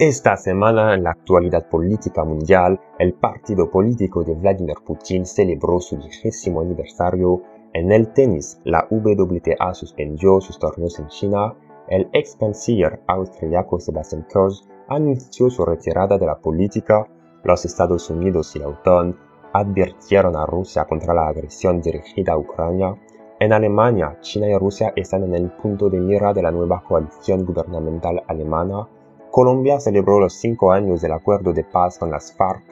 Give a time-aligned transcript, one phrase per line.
[0.00, 5.98] Esta semana en la actualidad política mundial, el partido político de Vladimir Putin celebró su
[5.98, 7.42] vigésimo aniversario.
[7.74, 11.54] En el tenis, la WTA suspendió sus torneos en China.
[11.86, 17.06] El ex canciller austriaco Sebastian Kurz anunció su retirada de la política.
[17.44, 19.14] Los Estados Unidos y la OTAN
[19.52, 22.96] advirtieron a Rusia contra la agresión dirigida a Ucrania.
[23.38, 27.44] En Alemania, China y Rusia están en el punto de mira de la nueva coalición
[27.44, 28.88] gubernamental alemana
[29.30, 32.64] Colombia celebró los cinco años del acuerdo de paz con las FARC.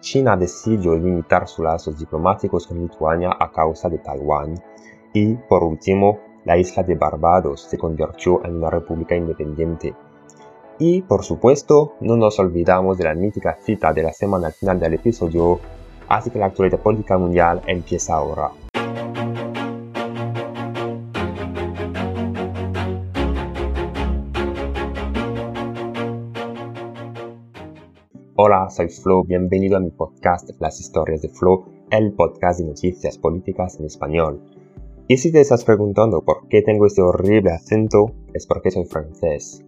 [0.00, 4.54] China decidió limitar sus lazos diplomáticos con Lituania a causa de Taiwán.
[5.12, 9.94] Y, por último, la isla de Barbados se convirtió en una república independiente.
[10.78, 14.80] Y, por supuesto, no nos olvidamos de la mítica cita de la semana al final
[14.80, 15.60] del episodio,
[16.08, 18.50] así que la actualidad política mundial empieza ahora.
[28.42, 33.18] Hola, soy Flo, bienvenido a mi podcast Las historias de Flo, el podcast de noticias
[33.18, 34.40] políticas en español.
[35.08, 39.62] Y si te estás preguntando por qué tengo este horrible acento, es porque soy francés.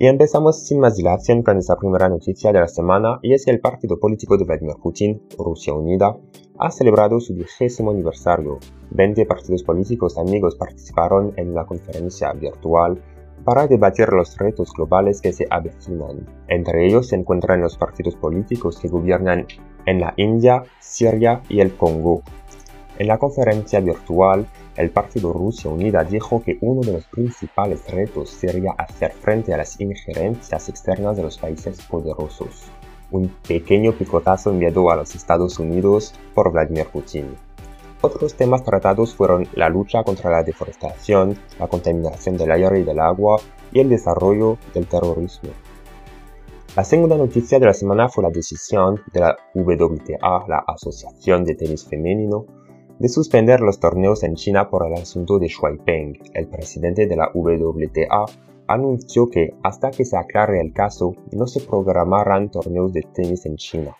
[0.00, 3.52] Y empezamos sin más dilación con esta primera noticia de la semana, y es que
[3.52, 6.18] el partido político de Vladimir Putin, Rusia Unida,
[6.58, 8.58] ha celebrado su vigésimo aniversario.
[8.90, 13.00] 20 partidos políticos amigos participaron en una conferencia virtual
[13.44, 16.26] para debatir los retos globales que se avecinan.
[16.48, 19.46] Entre ellos se encuentran los partidos políticos que gobiernan
[19.86, 22.22] en la India, Siria y el Congo.
[22.98, 28.30] En la conferencia virtual, el Partido Rusia Unida dijo que uno de los principales retos
[28.30, 32.70] sería hacer frente a las injerencias externas de los países poderosos.
[33.10, 37.47] Un pequeño picotazo enviado a los Estados Unidos por Vladimir Putin.
[38.00, 43.00] Otros temas tratados fueron la lucha contra la deforestación, la contaminación del aire y del
[43.00, 43.40] agua
[43.72, 45.50] y el desarrollo del terrorismo.
[46.76, 51.56] La segunda noticia de la semana fue la decisión de la WTA, la Asociación de
[51.56, 52.46] Tenis Femenino,
[53.00, 56.14] de suspender los torneos en China por el asunto de Shuai Peng.
[56.34, 58.26] El presidente de la WTA
[58.68, 63.56] anunció que hasta que se aclare el caso no se programarán torneos de tenis en
[63.56, 63.96] China.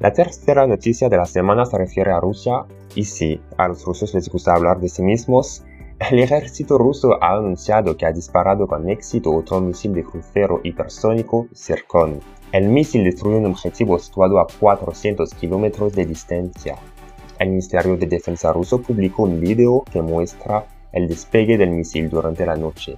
[0.00, 2.64] La tercera noticia de la semana se refiere a Rusia
[2.94, 5.64] y si a los rusos les gusta hablar de sí mismos,
[5.98, 11.48] el ejército ruso ha anunciado que ha disparado con éxito otro misil de crucero hipersónico
[11.52, 12.20] Zircon.
[12.52, 16.76] El misil destruyó un objetivo situado a 400 kilómetros de distancia.
[17.40, 22.46] El Ministerio de Defensa ruso publicó un video que muestra el despegue del misil durante
[22.46, 22.94] la noche.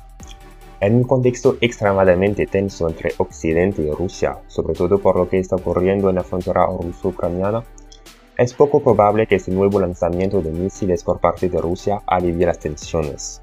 [0.80, 5.56] En un contexto extremadamente tenso entre Occidente y Rusia, sobre todo por lo que está
[5.56, 7.62] ocurriendo en la frontera ruso-ucraniana,
[8.38, 12.58] es poco probable que este nuevo lanzamiento de misiles por parte de Rusia alivie las
[12.58, 13.42] tensiones.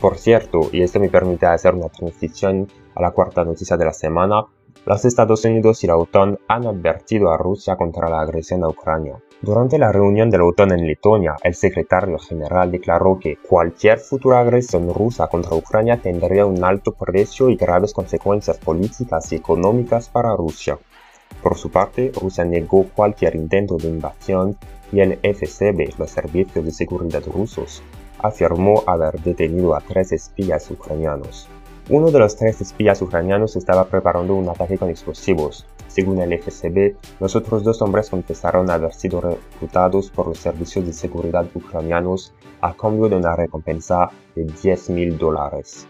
[0.00, 3.92] Por cierto, y esto me permite hacer una transición a la cuarta noticia de la
[3.92, 4.44] semana,
[4.86, 9.16] los Estados Unidos y la OTAN han advertido a Rusia contra la agresión a Ucrania.
[9.40, 14.40] Durante la reunión de la OTAN en Letonia, el secretario general declaró que cualquier futura
[14.40, 20.36] agresión rusa contra Ucrania tendría un alto precio y graves consecuencias políticas y económicas para
[20.36, 20.78] Rusia.
[21.42, 24.56] Por su parte, Rusia negó cualquier intento de invasión
[24.92, 27.82] y el FSB, los servicios de seguridad rusos,
[28.18, 31.48] afirmó haber detenido a tres espías ucranianos.
[31.90, 35.66] Uno de los tres espías ucranianos estaba preparando un ataque con explosivos.
[35.86, 40.94] Según el FSB, los otros dos hombres confesaron haber sido reclutados por los servicios de
[40.94, 45.86] seguridad ucranianos a cambio de una recompensa de 10 mil dólares.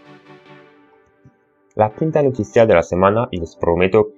[1.75, 4.09] La quinta noticia de la semana, y les prometo,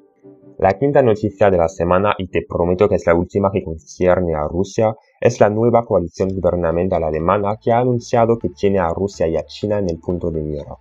[0.58, 4.34] la quinta noticia de la semana, y te prometo que es la última que concierne
[4.34, 9.28] a Rusia, es la nueva coalición gubernamental alemana que ha anunciado que tiene a Rusia
[9.28, 10.76] y a China en el punto de mira.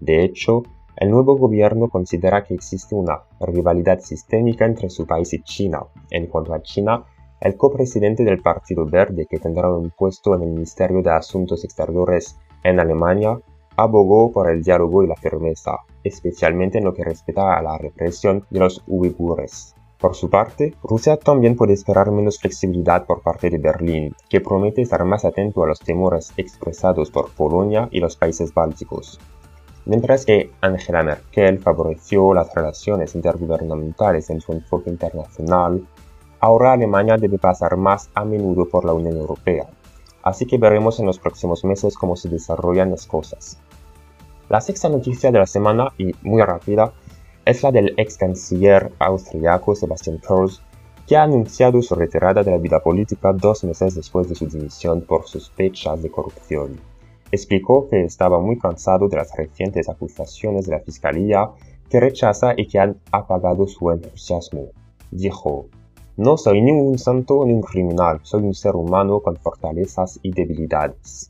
[0.00, 0.62] De hecho,
[0.96, 5.84] el nuevo gobierno considera que existe una rivalidad sistémica entre su país y China.
[6.10, 7.04] En cuanto a China,
[7.40, 12.36] el copresidente del Partido Verde, que tendrá un puesto en el Ministerio de Asuntos Exteriores
[12.64, 13.40] en Alemania,
[13.76, 18.44] abogó por el diálogo y la firmeza, especialmente en lo que respecta a la represión
[18.50, 19.76] de los uigures.
[20.00, 24.82] Por su parte, Rusia también puede esperar menos flexibilidad por parte de Berlín, que promete
[24.82, 29.20] estar más atento a los temores expresados por Polonia y los países bálticos.
[29.88, 35.82] Mientras que Angela Merkel favoreció las relaciones intergubernamentales en su enfoque internacional,
[36.40, 39.66] ahora Alemania debe pasar más a menudo por la Unión Europea.
[40.22, 43.58] Así que veremos en los próximos meses cómo se desarrollan las cosas.
[44.50, 46.92] La sexta noticia de la semana, y muy rápida,
[47.46, 50.60] es la del ex canciller austriaco Sebastian Kurz,
[51.06, 55.00] que ha anunciado su retirada de la vida política dos meses después de su dimisión
[55.00, 56.78] por sospechas de corrupción
[57.30, 61.50] explicó que estaba muy cansado de las recientes acusaciones de la Fiscalía
[61.88, 64.68] que rechaza y que han apagado su entusiasmo.
[65.10, 65.66] Dijo,
[66.16, 70.32] no soy ni un santo ni un criminal, soy un ser humano con fortalezas y
[70.32, 71.28] debilidades.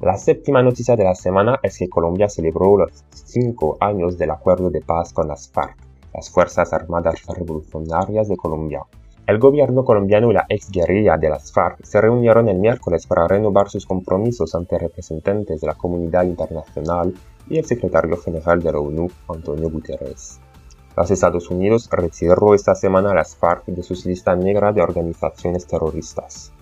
[0.00, 4.70] La séptima noticia de la semana es que Colombia celebró los cinco años del acuerdo
[4.70, 5.76] de paz con las FARC,
[6.12, 8.82] las Fuerzas Armadas Revolucionarias de Colombia.
[9.26, 13.26] El gobierno colombiano y la ex guerrilla de las FARC se reunieron el miércoles para
[13.26, 17.14] renovar sus compromisos ante representantes de la comunidad internacional
[17.48, 20.40] y el secretario general de la ONU, Antonio Guterres.
[20.94, 25.66] Los Estados Unidos retiró esta semana a las FARC de sus listas negras de organizaciones
[25.66, 26.52] terroristas.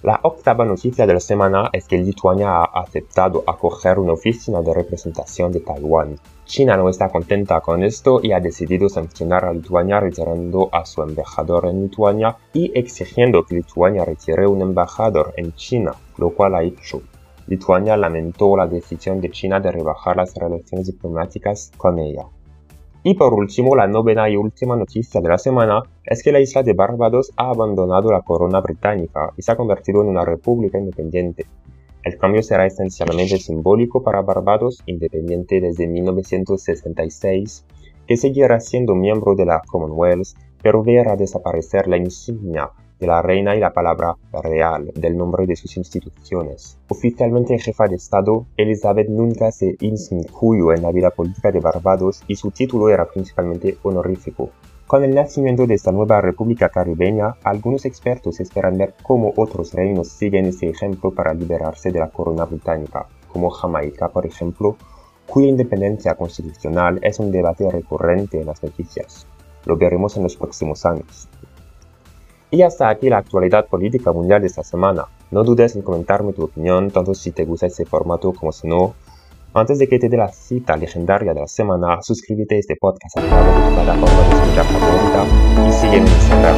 [0.00, 4.72] La octava noticia de la semana es que Lituania ha aceptado acoger una oficina de
[4.72, 6.14] representación de Taiwán.
[6.44, 11.02] China no está contenta con esto y ha decidido sancionar a Lituania retirando a su
[11.02, 16.62] embajador en Lituania y exigiendo que Lituania retire un embajador en China, lo cual ha
[16.62, 17.02] hecho.
[17.48, 22.26] Lituania lamentó la decisión de China de rebajar las relaciones diplomáticas con ella.
[23.02, 26.62] Y por último, la novena y última noticia de la semana es que la isla
[26.62, 31.46] de Barbados ha abandonado la corona británica y se ha convertido en una república independiente.
[32.02, 37.64] El cambio será esencialmente simbólico para Barbados, independiente desde 1966,
[38.06, 40.28] que seguirá siendo miembro de la Commonwealth,
[40.62, 45.56] pero verá desaparecer la insignia de la reina y la palabra real del nombre de
[45.56, 46.78] sus instituciones.
[46.88, 52.36] Oficialmente jefa de Estado, Elizabeth nunca se inmiscuyó en la vida política de Barbados y
[52.36, 54.50] su título era principalmente honorífico.
[54.88, 60.08] Con el nacimiento de esta nueva república caribeña, algunos expertos esperan ver cómo otros reinos
[60.08, 64.76] siguen ese ejemplo para liberarse de la corona británica, como Jamaica, por ejemplo,
[65.26, 69.26] cuya independencia constitucional es un debate recurrente en las noticias.
[69.66, 71.28] Lo veremos en los próximos años.
[72.50, 75.04] Y hasta aquí la actualidad política mundial de esta semana.
[75.30, 78.94] No dudes en comentarme tu opinión, tanto si te gusta este formato como si no.
[79.52, 83.18] Antes de que te dé la cita legendaria de la semana, suscríbete a este podcast
[83.18, 85.26] a través de tu plataforma de escucha favorita
[85.68, 86.56] y sígueme en Instagram.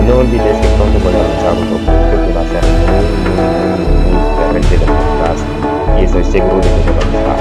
[0.00, 3.04] Y no olvides que pronto voy a lanzar otro proyecto que va a ser muy,
[3.28, 5.44] muy, muy, muy diferente del podcast
[5.98, 7.33] y estoy seguro de que te va a gustar.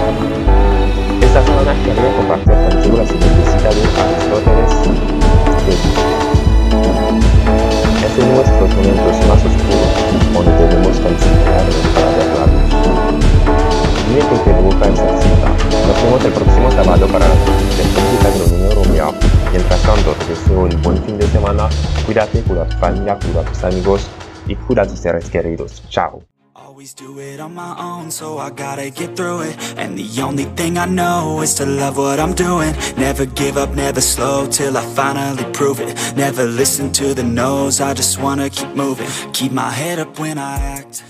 [22.14, 24.08] Cuídate, cuida tu familia, cuida tus amigos
[24.48, 25.82] y cuida tus seres queridos.
[25.90, 26.22] Chao.
[26.56, 29.58] always do it on my own, so I gotta get through it.
[29.78, 32.76] And the only thing I know is to love what I'm doing.
[32.98, 35.96] Never give up, never slow, till I finally prove it.
[36.16, 39.08] Never listen to the no's, I just wanna keep moving.
[39.34, 41.04] Keep my head up when I act